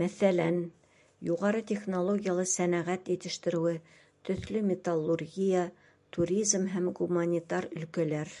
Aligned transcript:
Мәҫәлән, 0.00 0.56
юғары 1.26 1.60
технологиялы 1.66 2.46
сәнәғәт 2.52 3.10
етештереүе, 3.12 3.74
төҫлө 4.30 4.62
металлургия, 4.70 5.62
туризм 6.18 6.66
һәм 6.74 6.90
гуманитар 7.02 7.70
өлкәләр. 7.82 8.34